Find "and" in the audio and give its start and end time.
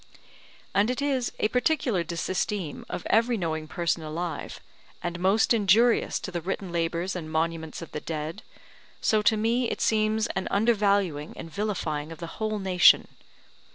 0.73-0.89, 5.03-5.19, 7.15-7.31, 11.37-11.51